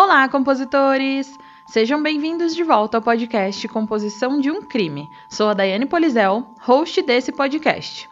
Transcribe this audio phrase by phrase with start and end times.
[0.00, 1.36] Olá, compositores!
[1.66, 5.10] Sejam bem-vindos de volta ao podcast Composição de um Crime.
[5.28, 8.08] Sou a Daiane Polizel, host desse podcast.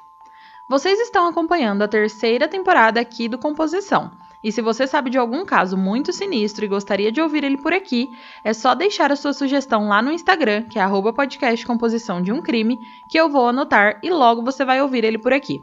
[0.69, 4.11] Vocês estão acompanhando a terceira temporada aqui do Composição.
[4.43, 7.72] E se você sabe de algum caso muito sinistro e gostaria de ouvir ele por
[7.72, 8.11] aqui,
[8.43, 11.15] é só deixar a sua sugestão lá no Instagram, que é arroba
[12.21, 15.62] de um Crime, que eu vou anotar e logo você vai ouvir ele por aqui.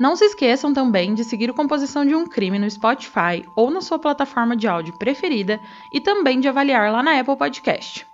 [0.00, 3.82] Não se esqueçam também de seguir o Composição de um Crime no Spotify ou na
[3.82, 5.60] sua plataforma de áudio preferida
[5.92, 8.06] e também de avaliar lá na Apple Podcast.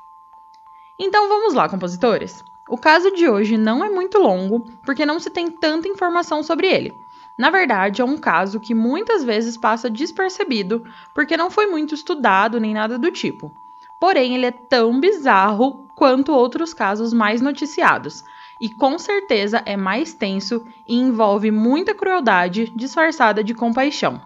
[0.98, 2.43] Então vamos lá, compositores!
[2.69, 6.66] O caso de hoje não é muito longo porque não se tem tanta informação sobre
[6.66, 6.93] ele.
[7.38, 10.82] Na verdade, é um caso que muitas vezes passa despercebido
[11.15, 13.52] porque não foi muito estudado nem nada do tipo.
[14.01, 18.24] Porém, ele é tão bizarro quanto outros casos mais noticiados,
[18.60, 24.20] e com certeza é mais tenso e envolve muita crueldade disfarçada de compaixão.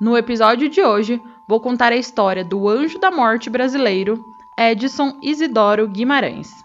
[0.00, 4.24] No episódio de hoje, vou contar a história do anjo da morte brasileiro,
[4.58, 6.64] Edson Isidoro Guimarães.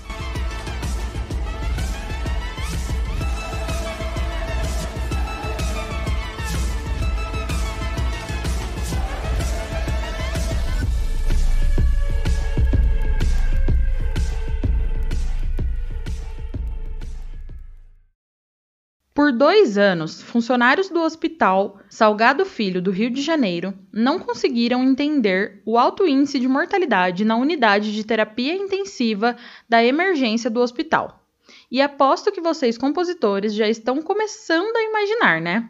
[19.31, 25.61] Por dois anos, funcionários do Hospital Salgado Filho do Rio de Janeiro não conseguiram entender
[25.65, 29.37] o alto índice de mortalidade na unidade de terapia intensiva
[29.69, 31.25] da emergência do hospital.
[31.71, 35.69] E aposto que vocês, compositores, já estão começando a imaginar, né?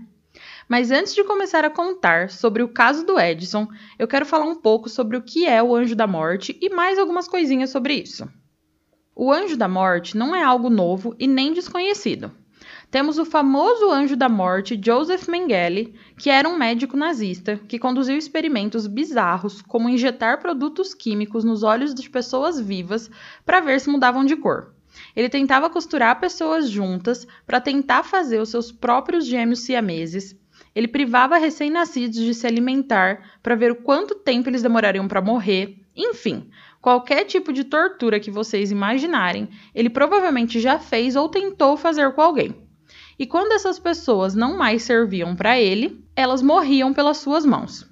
[0.68, 3.68] Mas antes de começar a contar sobre o caso do Edson,
[4.00, 6.98] eu quero falar um pouco sobre o que é o anjo da morte e mais
[6.98, 8.28] algumas coisinhas sobre isso.
[9.16, 12.41] O anjo da morte não é algo novo e nem desconhecido
[12.92, 18.18] temos o famoso anjo da morte Joseph Mengele, que era um médico nazista que conduziu
[18.18, 23.10] experimentos bizarros, como injetar produtos químicos nos olhos de pessoas vivas
[23.46, 24.74] para ver se mudavam de cor.
[25.16, 30.36] Ele tentava costurar pessoas juntas para tentar fazer os seus próprios gêmeos siameses.
[30.76, 35.78] Ele privava recém-nascidos de se alimentar para ver o quanto tempo eles demorariam para morrer.
[35.96, 36.50] Enfim,
[36.82, 42.22] qualquer tipo de tortura que vocês imaginarem, ele provavelmente já fez ou tentou fazer com
[42.22, 42.70] alguém
[43.18, 47.90] e quando essas pessoas não mais serviam para ele, elas morriam pelas suas mãos.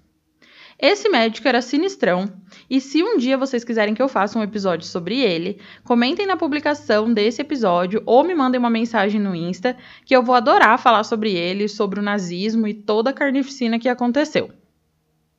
[0.81, 2.31] Esse médico era sinistrão,
[2.69, 6.37] e se um dia vocês quiserem que eu faça um episódio sobre ele, comentem na
[6.37, 9.75] publicação desse episódio ou me mandem uma mensagem no Insta,
[10.05, 13.89] que eu vou adorar falar sobre ele, sobre o nazismo e toda a carnificina que
[13.89, 14.51] aconteceu.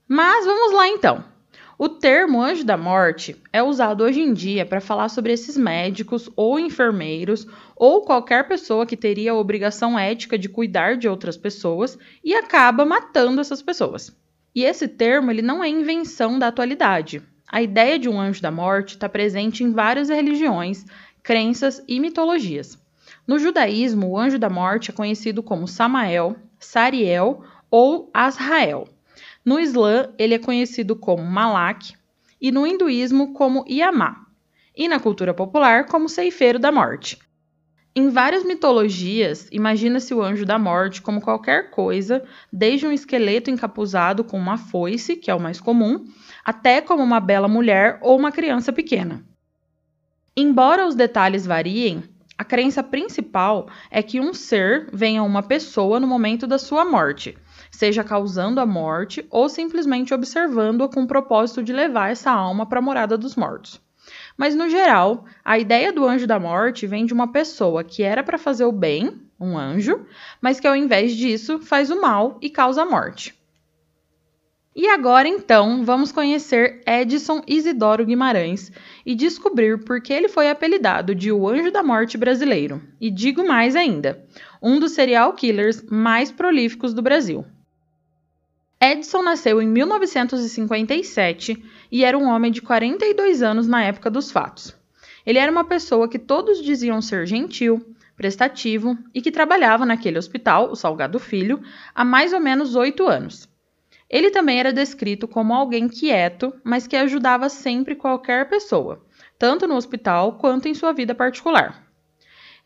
[0.06, 1.29] Mas vamos lá então.
[1.82, 6.28] O termo anjo da morte é usado hoje em dia para falar sobre esses médicos
[6.36, 11.98] ou enfermeiros ou qualquer pessoa que teria a obrigação ética de cuidar de outras pessoas
[12.22, 14.14] e acaba matando essas pessoas.
[14.54, 17.22] E esse termo ele não é invenção da atualidade.
[17.48, 20.84] A ideia de um anjo da morte está presente em várias religiões,
[21.22, 22.78] crenças e mitologias.
[23.26, 28.86] No judaísmo, o anjo da morte é conhecido como Samael, Sariel ou Azrael.
[29.44, 31.94] No Islã, ele é conhecido como Malak
[32.40, 34.26] e no hinduísmo como Yamá,
[34.76, 37.18] e na cultura popular como ceifeiro da morte.
[37.94, 44.22] Em várias mitologias, imagina-se o anjo da morte como qualquer coisa, desde um esqueleto encapuzado
[44.22, 46.04] com uma foice, que é o mais comum,
[46.44, 49.24] até como uma bela mulher ou uma criança pequena.
[50.36, 52.04] Embora os detalhes variem,
[52.40, 56.86] a crença principal é que um ser venha a uma pessoa no momento da sua
[56.86, 57.36] morte,
[57.70, 62.78] seja causando a morte ou simplesmente observando-a com o propósito de levar essa alma para
[62.78, 63.78] a morada dos mortos.
[64.38, 68.24] Mas no geral, a ideia do anjo da morte vem de uma pessoa que era
[68.24, 70.06] para fazer o bem, um anjo,
[70.40, 73.38] mas que ao invés disso faz o mal e causa a morte.
[74.74, 78.70] E agora então vamos conhecer Edson Isidoro Guimarães
[79.04, 82.80] e descobrir por que ele foi apelidado de o Anjo da Morte brasileiro.
[83.00, 84.24] E digo mais ainda,
[84.62, 87.44] um dos serial killers mais prolíficos do Brasil.
[88.80, 94.74] Edson nasceu em 1957 e era um homem de 42 anos na época dos fatos.
[95.26, 97.84] Ele era uma pessoa que todos diziam ser gentil,
[98.16, 101.60] prestativo e que trabalhava naquele hospital, o Salgado Filho,
[101.92, 103.50] há mais ou menos oito anos.
[104.10, 109.06] Ele também era descrito como alguém quieto, mas que ajudava sempre qualquer pessoa,
[109.38, 111.86] tanto no hospital quanto em sua vida particular.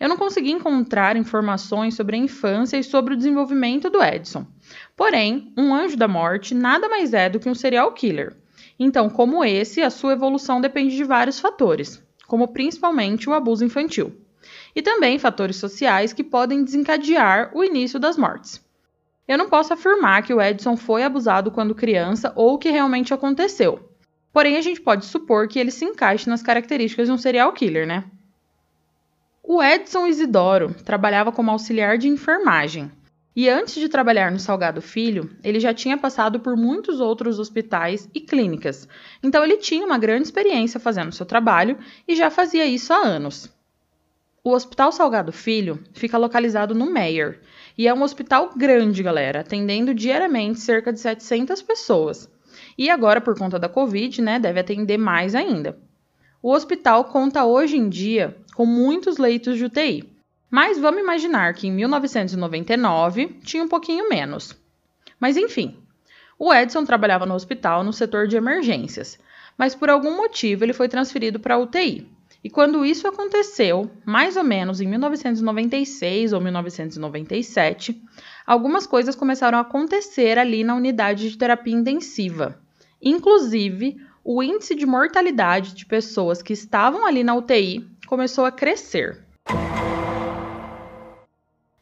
[0.00, 4.46] Eu não consegui encontrar informações sobre a infância e sobre o desenvolvimento do Edson.
[4.96, 8.34] Porém, um anjo da morte nada mais é do que um serial killer.
[8.78, 14.16] Então, como esse, a sua evolução depende de vários fatores, como principalmente o abuso infantil,
[14.74, 18.63] e também fatores sociais que podem desencadear o início das mortes.
[19.26, 23.90] Eu não posso afirmar que o Edson foi abusado quando criança ou que realmente aconteceu.
[24.32, 27.86] Porém, a gente pode supor que ele se encaixe nas características de um serial killer,
[27.86, 28.04] né?
[29.42, 32.90] O Edson Isidoro trabalhava como auxiliar de enfermagem.
[33.36, 38.08] E antes de trabalhar no Salgado Filho, ele já tinha passado por muitos outros hospitais
[38.14, 38.88] e clínicas.
[39.22, 41.76] Então ele tinha uma grande experiência fazendo seu trabalho
[42.06, 43.52] e já fazia isso há anos.
[44.42, 47.40] O Hospital Salgado Filho fica localizado no Meyer
[47.76, 52.28] e é um hospital grande, galera, atendendo diariamente cerca de 700 pessoas.
[52.78, 55.78] E agora, por conta da Covid, né, deve atender mais ainda.
[56.42, 60.08] O hospital conta hoje em dia com muitos leitos de UTI,
[60.50, 64.56] mas vamos imaginar que em 1999 tinha um pouquinho menos.
[65.18, 65.76] Mas enfim,
[66.38, 69.18] o Edson trabalhava no hospital no setor de emergências,
[69.56, 72.08] mas por algum motivo ele foi transferido para UTI.
[72.44, 77.98] E quando isso aconteceu, mais ou menos em 1996 ou 1997,
[78.46, 82.60] algumas coisas começaram a acontecer ali na unidade de terapia intensiva.
[83.00, 89.24] Inclusive, o índice de mortalidade de pessoas que estavam ali na UTI começou a crescer.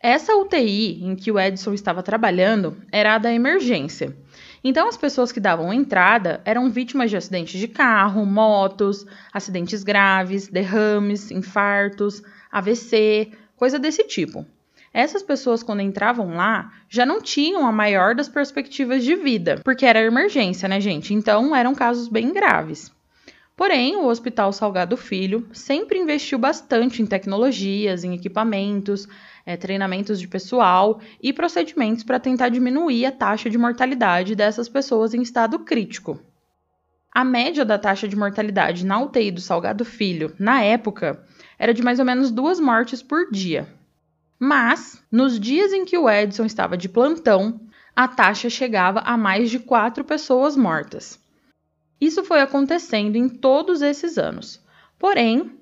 [0.01, 4.17] Essa UTI em que o Edson estava trabalhando era a da emergência.
[4.65, 10.49] Então, as pessoas que davam entrada eram vítimas de acidentes de carro, motos, acidentes graves,
[10.49, 14.47] derrames, infartos, AVC, coisa desse tipo.
[14.95, 19.87] Essas pessoas, quando entravam lá, já não tinham a maior das perspectivas de vida, porque
[19.87, 21.15] era emergência, né, gente?
[21.15, 22.93] Então eram casos bem graves.
[23.57, 29.07] Porém, o Hospital Salgado Filho sempre investiu bastante em tecnologias, em equipamentos,
[29.45, 35.13] é, treinamentos de pessoal e procedimentos para tentar diminuir a taxa de mortalidade dessas pessoas
[35.13, 36.19] em estado crítico.
[37.15, 41.23] A média da taxa de mortalidade na UTI do Salgado Filho, na época,
[41.59, 43.69] era de mais ou menos duas mortes por dia.
[44.39, 47.61] Mas, nos dias em que o Edson estava de plantão,
[47.95, 51.22] a taxa chegava a mais de quatro pessoas mortas.
[52.03, 54.61] Isso foi acontecendo em todos esses anos.
[54.99, 55.53] Porém,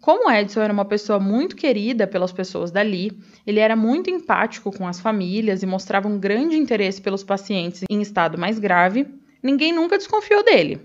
[0.00, 3.12] como Edson era uma pessoa muito querida pelas pessoas dali,
[3.46, 8.00] ele era muito empático com as famílias e mostrava um grande interesse pelos pacientes em
[8.00, 9.06] estado mais grave,
[9.42, 10.80] ninguém nunca desconfiou dele.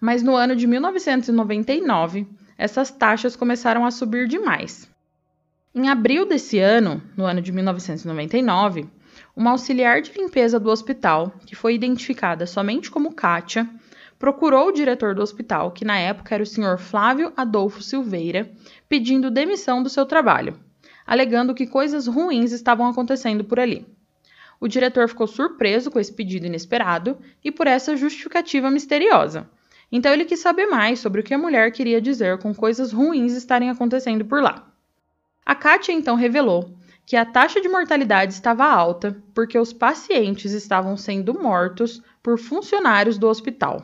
[0.00, 2.26] Mas no ano de 1999,
[2.58, 4.90] essas taxas começaram a subir demais.
[5.72, 8.84] Em abril desse ano, no ano de 1999,
[9.36, 13.68] uma auxiliar de limpeza do hospital, que foi identificada somente como Kátia,
[14.18, 18.50] procurou o diretor do hospital, que na época era o senhor Flávio Adolfo Silveira,
[18.88, 20.58] pedindo demissão do seu trabalho,
[21.06, 23.86] alegando que coisas ruins estavam acontecendo por ali.
[24.60, 29.48] O diretor ficou surpreso com esse pedido inesperado e por essa justificativa misteriosa.
[29.90, 33.32] Então ele quis saber mais sobre o que a mulher queria dizer com coisas ruins
[33.32, 34.68] estarem acontecendo por lá.
[35.46, 40.94] A Kátia então revelou que a taxa de mortalidade estava alta porque os pacientes estavam
[40.96, 43.82] sendo mortos por funcionários do hospital.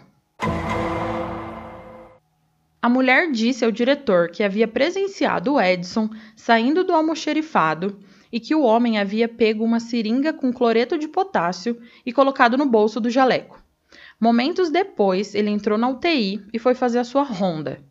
[2.85, 7.99] A mulher disse ao diretor que havia presenciado o Edson saindo do almoxerifado
[8.31, 12.67] e que o homem havia pego uma seringa com cloreto de potássio e colocado no
[12.67, 13.59] bolso do jaleco.
[14.21, 17.83] Momentos depois, ele entrou na UTI e foi fazer a sua ronda.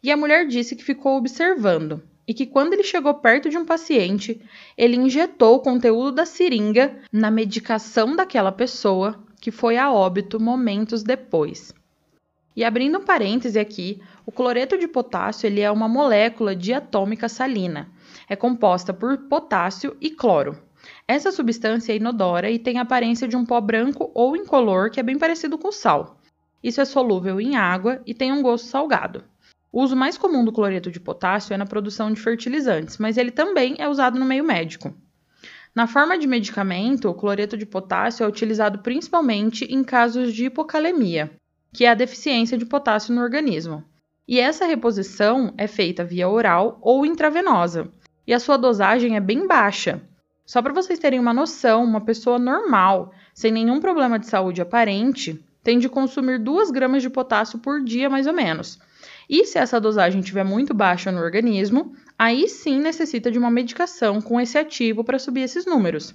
[0.00, 3.64] E a mulher disse que ficou observando, e que quando ele chegou perto de um
[3.64, 4.40] paciente,
[4.78, 11.02] ele injetou o conteúdo da seringa na medicação daquela pessoa, que foi a óbito momentos
[11.02, 11.74] depois.
[12.56, 17.90] E abrindo um parêntese aqui, o cloreto de potássio ele é uma molécula diatômica salina.
[18.26, 20.58] É composta por potássio e cloro.
[21.06, 24.98] Essa substância é inodora e tem a aparência de um pó branco ou incolor que
[24.98, 26.18] é bem parecido com sal.
[26.62, 29.22] Isso é solúvel em água e tem um gosto salgado.
[29.70, 33.30] O uso mais comum do cloreto de potássio é na produção de fertilizantes, mas ele
[33.30, 34.94] também é usado no meio médico.
[35.74, 41.30] Na forma de medicamento, o cloreto de potássio é utilizado principalmente em casos de hipocalemia,
[41.76, 43.84] que é a deficiência de potássio no organismo.
[44.26, 47.92] E essa reposição é feita via oral ou intravenosa,
[48.26, 50.00] e a sua dosagem é bem baixa.
[50.46, 55.38] Só para vocês terem uma noção, uma pessoa normal, sem nenhum problema de saúde aparente,
[55.62, 58.78] tem de consumir 2 gramas de potássio por dia, mais ou menos.
[59.28, 64.22] E se essa dosagem estiver muito baixa no organismo, aí sim necessita de uma medicação
[64.22, 66.14] com esse ativo para subir esses números.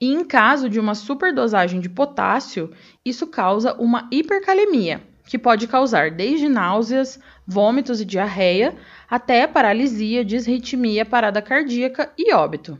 [0.00, 2.70] E em caso de uma superdosagem de potássio,
[3.04, 8.76] isso causa uma hipercalemia, que pode causar desde náuseas, vômitos e diarreia,
[9.10, 12.78] até paralisia, disritmia, parada cardíaca e óbito.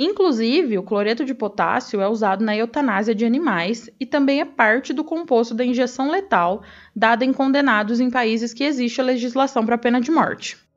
[0.00, 4.92] Inclusive, o cloreto de potássio é usado na eutanásia de animais e também é parte
[4.92, 6.62] do composto da injeção letal
[6.94, 10.67] dada em condenados em países que existe a legislação para pena de morte.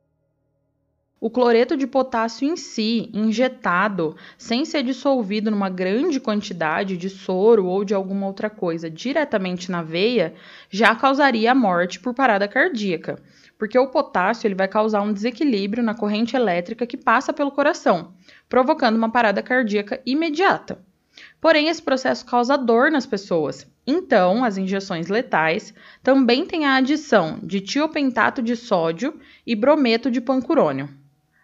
[1.24, 7.64] O cloreto de potássio em si, injetado, sem ser dissolvido numa grande quantidade de soro
[7.66, 10.34] ou de alguma outra coisa diretamente na veia,
[10.68, 13.22] já causaria a morte por parada cardíaca,
[13.56, 18.14] porque o potássio ele vai causar um desequilíbrio na corrente elétrica que passa pelo coração,
[18.48, 20.84] provocando uma parada cardíaca imediata.
[21.40, 23.64] Porém, esse processo causa dor nas pessoas.
[23.86, 30.20] Então, as injeções letais também têm a adição de tiopentato de sódio e brometo de
[30.20, 31.00] pancurônio.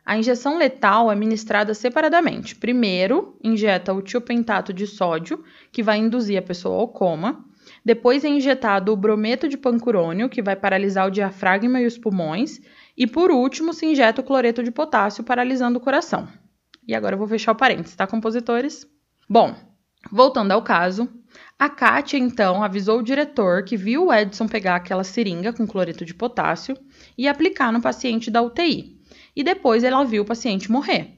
[0.09, 2.57] A injeção letal é ministrada separadamente.
[2.57, 7.45] Primeiro, injeta o tiopentato de sódio, que vai induzir a pessoa ao coma.
[7.85, 12.59] Depois é injetado o brometo de pancurônio, que vai paralisar o diafragma e os pulmões.
[12.97, 16.27] E por último, se injeta o cloreto de potássio, paralisando o coração.
[16.87, 18.87] E agora eu vou fechar o parênteses, tá, compositores?
[19.29, 19.55] Bom,
[20.11, 21.07] voltando ao caso,
[21.59, 26.03] a Kátia então avisou o diretor que viu o Edson pegar aquela seringa com cloreto
[26.03, 26.79] de potássio
[27.19, 28.98] e aplicar no paciente da UTI
[29.39, 31.13] e depois ela viu o paciente morrer.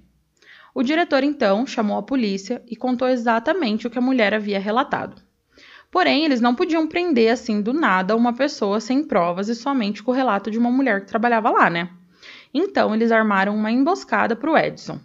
[0.75, 5.23] O diretor então chamou a polícia e contou exatamente o que a mulher havia relatado.
[5.91, 10.11] Porém, eles não podiam prender assim do nada uma pessoa sem provas e somente com
[10.11, 11.89] o relato de uma mulher que trabalhava lá, né?
[12.53, 15.01] Então, eles armaram uma emboscada para o Edson.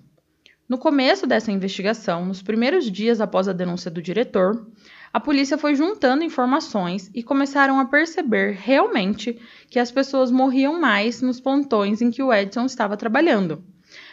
[0.67, 4.67] No começo dessa investigação, nos primeiros dias após a denúncia do diretor,
[5.15, 11.21] a polícia foi juntando informações e começaram a perceber realmente que as pessoas morriam mais
[11.21, 13.63] nos plantões em que o Edson estava trabalhando.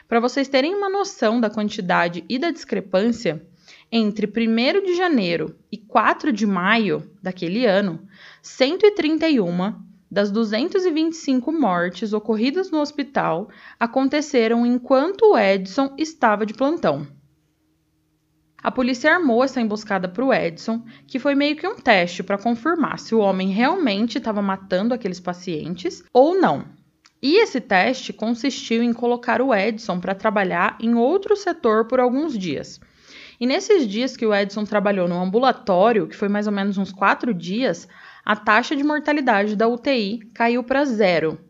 [0.06, 3.44] Para vocês terem uma noção da quantidade e da discrepância,
[3.90, 8.06] entre 1 de janeiro e 4 de maio daquele ano,
[8.40, 9.74] 131
[10.08, 17.08] das 225 mortes ocorridas no hospital aconteceram enquanto o Edson estava de plantão.
[18.62, 22.38] A polícia armou essa emboscada para o Edson, que foi meio que um teste para
[22.38, 26.64] confirmar se o homem realmente estava matando aqueles pacientes ou não.
[27.20, 32.38] E esse teste consistiu em colocar o Edson para trabalhar em outro setor por alguns
[32.38, 32.80] dias.
[33.40, 36.92] E nesses dias que o Edson trabalhou no ambulatório, que foi mais ou menos uns
[36.92, 37.88] quatro dias,
[38.24, 41.40] a taxa de mortalidade da UTI caiu para zero.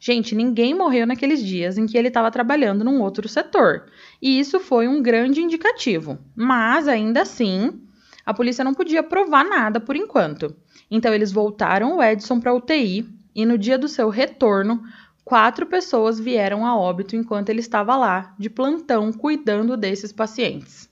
[0.00, 3.86] Gente, ninguém morreu naqueles dias em que ele estava trabalhando num outro setor.
[4.22, 6.18] E isso foi um grande indicativo.
[6.36, 7.80] Mas, ainda assim,
[8.24, 10.54] a polícia não podia provar nada por enquanto.
[10.88, 14.82] Então, eles voltaram o Edson para UTI e no dia do seu retorno,
[15.24, 20.88] quatro pessoas vieram a óbito enquanto ele estava lá, de plantão, cuidando desses pacientes.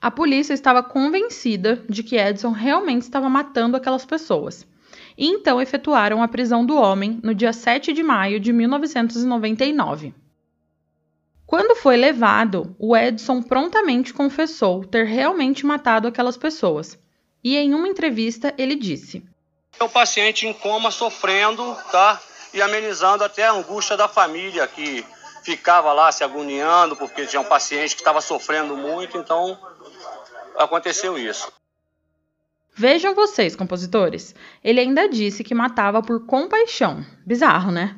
[0.00, 4.66] A polícia estava convencida de que Edson realmente estava matando aquelas pessoas
[5.16, 10.14] e então efetuaram a prisão do homem no dia 7 de maio de 1999.
[11.46, 16.98] Quando foi levado, o Edson prontamente confessou ter realmente matado aquelas pessoas.
[17.42, 19.22] E em uma entrevista ele disse:
[19.78, 22.20] O paciente em coma sofrendo, tá?
[22.52, 25.04] E amenizando até a angústia da família que
[25.42, 29.58] ficava lá se agoniando porque tinha um paciente que estava sofrendo muito, então
[30.56, 31.52] aconteceu isso.
[32.76, 34.34] Vejam vocês, compositores.
[34.62, 37.04] Ele ainda disse que matava por compaixão.
[37.24, 37.96] Bizarro, né?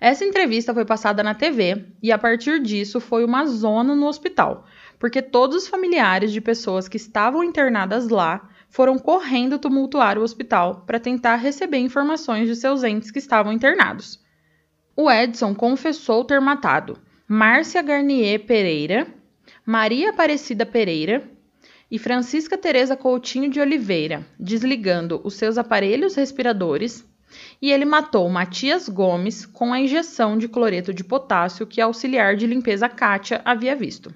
[0.00, 4.64] Essa entrevista foi passada na TV e a partir disso foi uma zona no hospital,
[4.98, 10.82] porque todos os familiares de pessoas que estavam internadas lá foram correndo tumultuar o hospital
[10.86, 14.20] para tentar receber informações de seus entes que estavam internados.
[14.96, 19.06] O Edson confessou ter matado Márcia Garnier Pereira,
[19.64, 21.30] Maria Aparecida Pereira
[21.92, 27.06] e Francisca Teresa Coutinho de Oliveira, desligando os seus aparelhos respiradores,
[27.60, 32.34] e ele matou Matias Gomes com a injeção de cloreto de potássio que a auxiliar
[32.34, 34.12] de limpeza Kátia havia visto.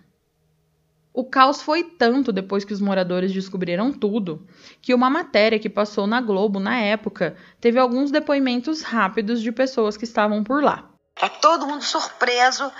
[1.12, 4.46] O caos foi tanto depois que os moradores descobriram tudo,
[4.80, 9.98] que uma matéria que passou na Globo na época teve alguns depoimentos rápidos de pessoas
[9.98, 10.88] que estavam por lá.
[11.14, 12.72] Tá todo mundo surpreso,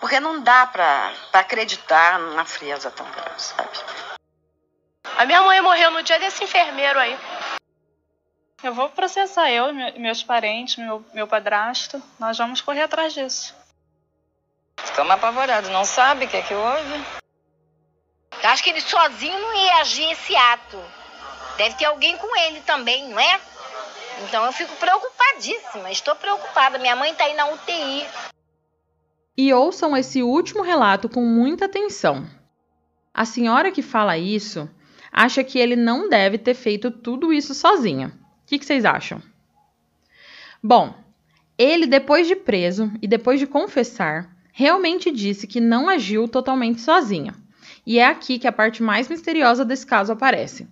[0.00, 3.70] porque não dá para acreditar na frieza tão grande, sabe?
[5.16, 7.16] A minha mãe morreu no dia desse enfermeiro aí.
[8.62, 12.02] Eu vou processar eu, meus parentes, meu, meu padrasto.
[12.18, 13.54] Nós vamos correr atrás disso.
[14.82, 17.04] Estamos apavorados, não sabe o que é que houve?
[18.42, 20.82] Eu acho que ele sozinho não ia agir esse ato.
[21.56, 23.40] Deve ter alguém com ele também, não é?
[24.22, 26.78] Então eu fico preocupadíssima, estou preocupada.
[26.78, 28.06] Minha mãe está aí na UTI.
[29.36, 32.26] E ouçam esse último relato com muita atenção.
[33.12, 34.68] A senhora que fala isso
[35.14, 38.08] acha que ele não deve ter feito tudo isso sozinha.
[38.08, 39.22] O que, que vocês acham?
[40.60, 40.92] Bom,
[41.56, 47.32] ele, depois de preso e depois de confessar, realmente disse que não agiu totalmente sozinha.
[47.86, 50.66] E é aqui que a parte mais misteriosa desse caso aparece.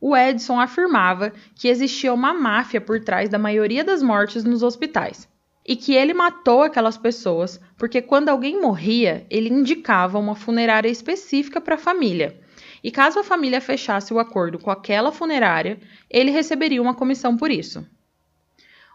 [0.00, 5.28] O Edson afirmava que existia uma máfia por trás da maioria das mortes nos hospitais
[5.64, 11.60] e que ele matou aquelas pessoas porque quando alguém morria, ele indicava uma funerária específica
[11.60, 12.40] para a família.
[12.82, 15.78] E caso a família fechasse o acordo com aquela funerária,
[16.10, 17.86] ele receberia uma comissão por isso.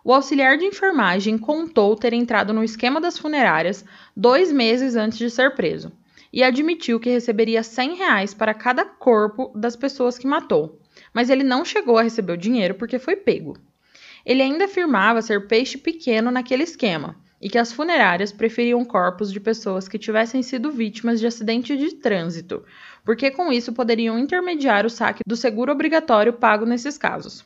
[0.04, 3.84] O auxiliar de enfermagem contou ter entrado no esquema das funerárias
[4.16, 5.92] dois meses antes de ser preso
[6.32, 10.80] e admitiu que receberia 100 reais para cada corpo das pessoas que matou,
[11.14, 13.58] mas ele não chegou a receber o dinheiro porque foi pego.
[14.26, 19.40] Ele ainda afirmava ser peixe pequeno naquele esquema e que as funerárias preferiam corpos de
[19.40, 22.64] pessoas que tivessem sido vítimas de acidente de trânsito,
[23.08, 27.46] porque com isso poderiam intermediar o saque do seguro obrigatório pago nesses casos.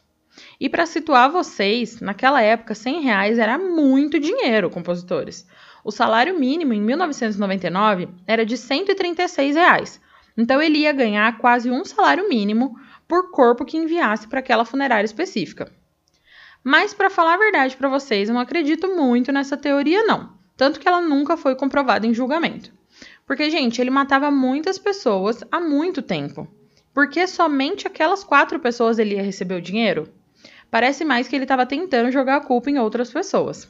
[0.60, 5.48] E para situar vocês, naquela época, 100 reais era muito dinheiro, compositores.
[5.86, 10.02] O salário mínimo em 1999 era de 136 reais.
[10.36, 12.76] Então ele ia ganhar quase um salário mínimo
[13.08, 15.72] por corpo que enviasse para aquela funerária específica.
[16.64, 20.80] Mas para falar a verdade para vocês, eu não acredito muito nessa teoria não, tanto
[20.80, 22.81] que ela nunca foi comprovada em julgamento.
[23.26, 26.48] Porque, gente, ele matava muitas pessoas há muito tempo.
[26.94, 30.12] Por que somente aquelas quatro pessoas ele ia receber o dinheiro?
[30.72, 33.70] parece mais que ele estava tentando jogar a culpa em outras pessoas.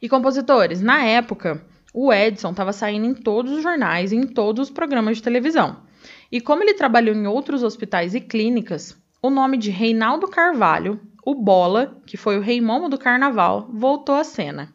[0.00, 4.68] E compositores, na época, o Edson estava saindo em todos os jornais e em todos
[4.68, 5.82] os programas de televisão.
[6.30, 11.34] E como ele trabalhou em outros hospitais e clínicas, o nome de Reinaldo Carvalho, o
[11.34, 14.70] Bola, que foi o rei momo do carnaval, voltou à cena.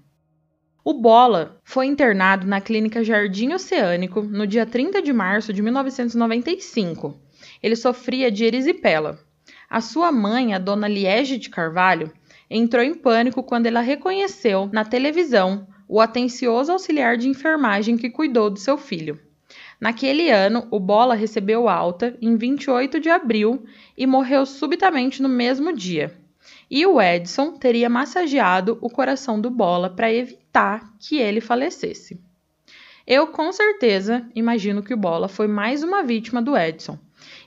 [0.90, 7.16] O Bola foi internado na clínica Jardim Oceânico no dia 30 de março de 1995.
[7.62, 9.20] Ele sofria de erisipela,
[9.70, 12.12] a sua mãe, a dona Liege de Carvalho,
[12.50, 18.50] entrou em pânico quando ela reconheceu na televisão o atencioso auxiliar de enfermagem que cuidou
[18.50, 19.20] do seu filho.
[19.80, 23.64] Naquele ano, o Bola recebeu alta em 28 de abril
[23.96, 26.18] e morreu subitamente no mesmo dia.
[26.70, 32.22] E o Edson teria massageado o coração do Bola para evitar que ele falecesse.
[33.08, 37.00] Eu com certeza imagino que o Bola foi mais uma vítima do Edson.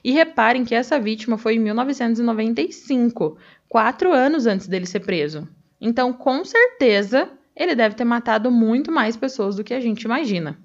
[0.03, 3.37] E reparem que essa vítima foi em 1995,
[3.69, 5.47] quatro anos antes dele ser preso.
[5.79, 10.59] Então, com certeza, ele deve ter matado muito mais pessoas do que a gente imagina.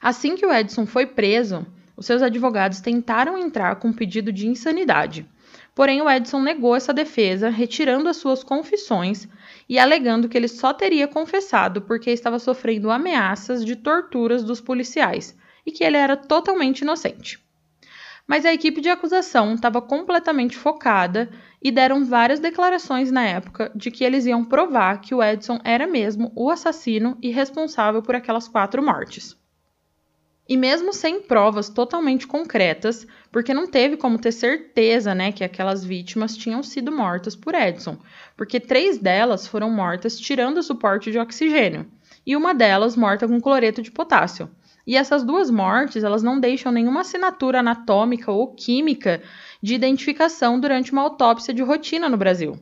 [0.00, 4.48] Assim que o Edson foi preso, os seus advogados tentaram entrar com um pedido de
[4.48, 5.26] insanidade.
[5.80, 9.26] Porém, o Edson negou essa defesa, retirando as suas confissões
[9.66, 15.34] e alegando que ele só teria confessado porque estava sofrendo ameaças de torturas dos policiais
[15.64, 17.42] e que ele era totalmente inocente
[18.26, 23.90] mas a equipe de acusação estava completamente focada e deram várias declarações na época de
[23.90, 28.46] que eles iam provar que o Edson era mesmo o assassino e responsável por aquelas
[28.46, 29.39] quatro mortes.
[30.50, 35.84] E mesmo sem provas totalmente concretas, porque não teve como ter certeza né, que aquelas
[35.84, 37.96] vítimas tinham sido mortas por Edson,
[38.36, 41.86] porque três delas foram mortas tirando o suporte de oxigênio,
[42.26, 44.50] e uma delas morta com cloreto de potássio.
[44.84, 49.22] E essas duas mortes, elas não deixam nenhuma assinatura anatômica ou química
[49.62, 52.58] de identificação durante uma autópsia de rotina no Brasil.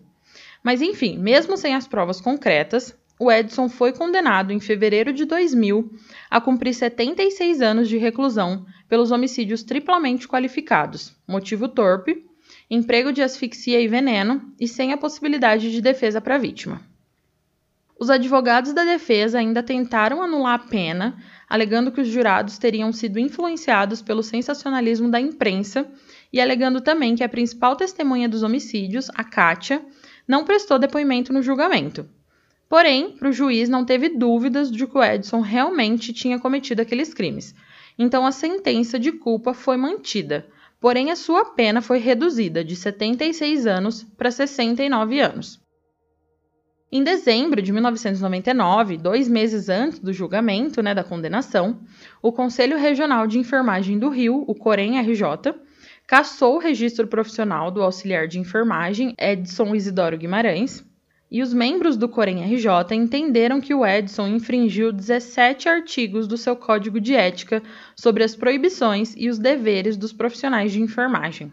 [0.62, 5.92] Mas enfim, mesmo sem as provas concretas, o Edson foi condenado em fevereiro de 2000
[6.31, 12.24] a cumprir 76 anos de reclusão pelos homicídios triplamente qualificados, motivo torpe,
[12.70, 16.81] emprego de asfixia e veneno e sem a possibilidade de defesa para a vítima.
[18.00, 23.18] Os advogados da defesa ainda tentaram anular a pena, alegando que os jurados teriam sido
[23.18, 25.85] influenciados pelo sensacionalismo da imprensa
[26.33, 29.85] e alegando também que a principal testemunha dos homicídios, a Kátia,
[30.28, 32.09] não prestou depoimento no julgamento.
[32.68, 37.14] Porém, para o juiz não teve dúvidas de que o Edson realmente tinha cometido aqueles
[37.14, 37.54] crimes.
[37.98, 40.46] Então a sentença de culpa foi mantida,
[40.81, 45.61] porém a sua pena foi reduzida de 76 anos para 69 anos.
[46.90, 51.81] Em dezembro de 1999, dois meses antes do julgamento né, da condenação,
[52.22, 55.54] o Conselho Regional de Enfermagem do Rio, o COREM-RJ,
[56.07, 60.83] cassou o registro profissional do auxiliar de enfermagem Edson Isidoro Guimarães,
[61.30, 67.00] e os membros do COREM-RJ entenderam que o Edson infringiu 17 artigos do seu Código
[67.00, 67.62] de Ética
[67.94, 71.52] sobre as proibições e os deveres dos profissionais de enfermagem.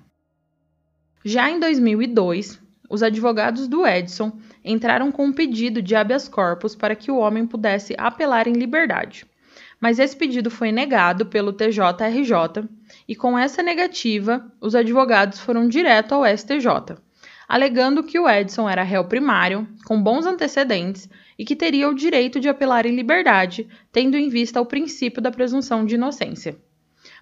[1.23, 6.95] Já em 2002, os advogados do Edson entraram com um pedido de habeas corpus para
[6.95, 9.25] que o homem pudesse apelar em liberdade.
[9.79, 12.67] Mas esse pedido foi negado pelo TJRJ
[13.07, 16.95] e, com essa negativa, os advogados foram direto ao STJ,
[17.47, 22.39] alegando que o Edson era réu primário, com bons antecedentes e que teria o direito
[22.39, 26.58] de apelar em liberdade, tendo em vista o princípio da presunção de inocência.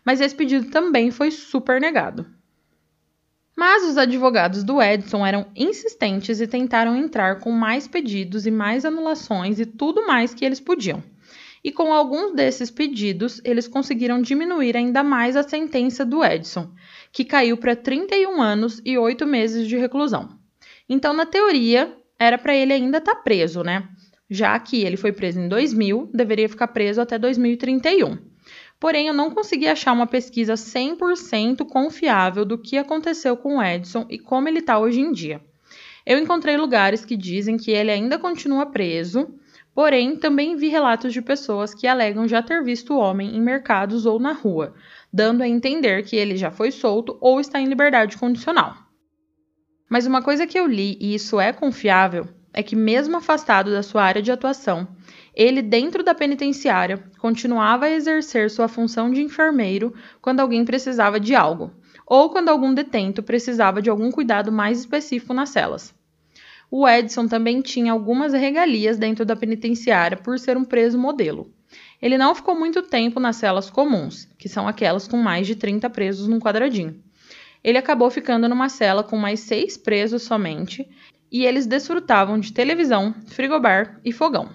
[0.06, 2.26] Mas esse pedido também foi super negado.
[3.56, 8.84] Mas os advogados do Edson eram insistentes e tentaram entrar com mais pedidos e mais
[8.84, 11.04] anulações e tudo mais que eles podiam.
[11.64, 16.70] E com alguns desses pedidos, eles conseguiram diminuir ainda mais a sentença do Edson,
[17.14, 20.38] que caiu para 31 anos e 8 meses de reclusão.
[20.90, 23.88] Então, na teoria, era para ele ainda estar tá preso, né?
[24.30, 28.34] Já que ele foi preso em 2000, deveria ficar preso até 2031
[28.84, 34.06] porém eu não consegui achar uma pesquisa 100% confiável do que aconteceu com o Edson
[34.10, 35.40] e como ele está hoje em dia.
[36.06, 39.34] Eu encontrei lugares que dizem que ele ainda continua preso,
[39.74, 44.06] porém também vi relatos de pessoas que alegam já ter visto o homem em mercados
[44.06, 44.74] ou na rua,
[45.14, 48.76] dando a entender que ele já foi solto ou está em liberdade condicional.
[49.88, 53.84] Mas uma coisa que eu li, e isso é confiável, é que, mesmo afastado da
[53.84, 54.88] sua área de atuação,
[55.36, 61.36] ele, dentro da penitenciária, continuava a exercer sua função de enfermeiro quando alguém precisava de
[61.36, 61.72] algo,
[62.08, 65.94] ou quando algum detento precisava de algum cuidado mais específico nas celas.
[66.72, 71.52] O Edson também tinha algumas regalias dentro da penitenciária por ser um preso modelo.
[72.04, 75.90] Ele não ficou muito tempo nas celas comuns, que são aquelas com mais de 30
[75.90, 77.02] presos num quadradinho.
[77.64, 80.86] Ele acabou ficando numa cela com mais seis presos somente,
[81.32, 84.50] e eles desfrutavam de televisão, frigobar e fogão.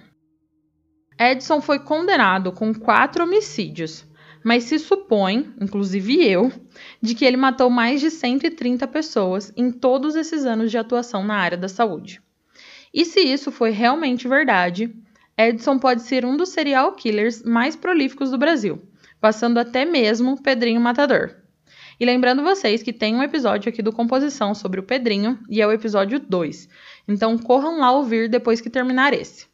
[1.18, 4.06] Edson foi condenado com quatro homicídios,
[4.44, 6.52] mas se supõe, inclusive eu,
[7.00, 11.36] de que ele matou mais de 130 pessoas em todos esses anos de atuação na
[11.36, 12.20] área da saúde.
[12.92, 14.94] E se isso foi realmente verdade,
[15.38, 18.82] Edson pode ser um dos serial killers mais prolíficos do Brasil,
[19.20, 21.36] passando até mesmo Pedrinho Matador.
[22.00, 25.66] E lembrando vocês que tem um episódio aqui do Composição sobre o Pedrinho, e é
[25.66, 26.68] o episódio 2.
[27.06, 29.46] Então corram lá ouvir depois que terminar esse.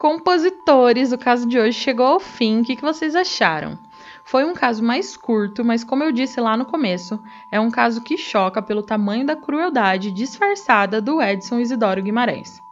[0.00, 2.60] Compositores, o caso de hoje chegou ao fim.
[2.60, 3.78] O que, vocês acharam?
[4.30, 8.00] Foi um caso mais curto, mas como eu disse lá no começo, é um caso
[8.00, 12.62] que choca pelo tamanho da crueldade disfarçada do Edson Isidoro Guimarães.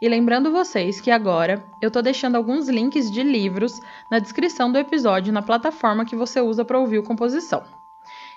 [0.00, 4.78] E lembrando vocês que agora eu tô deixando alguns links de livros na descrição do
[4.78, 7.64] episódio na plataforma que você usa para ouvir o composição.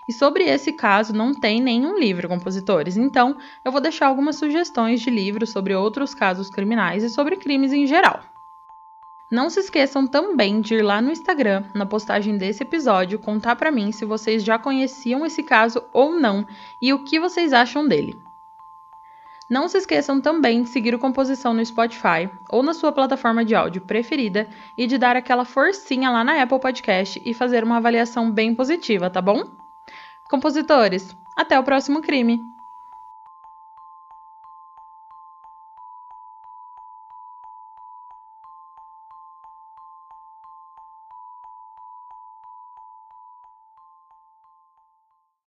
[0.09, 4.99] E sobre esse caso não tem nenhum livro, compositores, então eu vou deixar algumas sugestões
[4.99, 8.23] de livros sobre outros casos criminais e sobre crimes em geral.
[9.29, 13.71] Não se esqueçam também de ir lá no Instagram, na postagem desse episódio, contar para
[13.71, 16.47] mim se vocês já conheciam esse caso ou não
[16.81, 18.17] e o que vocês acham dele.
[19.49, 23.53] Não se esqueçam também de seguir o Composição no Spotify ou na sua plataforma de
[23.53, 28.31] áudio preferida e de dar aquela forcinha lá na Apple Podcast e fazer uma avaliação
[28.31, 29.43] bem positiva, tá bom?
[30.29, 32.56] Compositores, até o próximo crime!